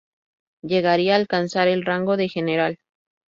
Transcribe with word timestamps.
Llegaría 0.63 1.13
a 1.13 1.17
alcanzar 1.17 1.67
el 1.67 1.85
rango 1.85 2.17
de 2.17 2.27
general. 2.27 2.79